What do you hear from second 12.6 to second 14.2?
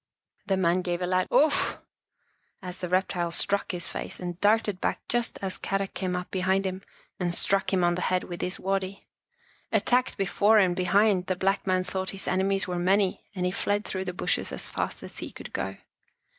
were many and he fled through the